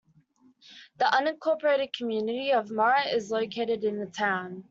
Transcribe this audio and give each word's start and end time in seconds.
The 0.97 1.05
unincorporated 1.05 1.93
community 1.93 2.51
of 2.53 2.71
Murat 2.71 3.13
is 3.13 3.29
located 3.29 3.83
in 3.83 3.99
the 3.99 4.07
town. 4.07 4.59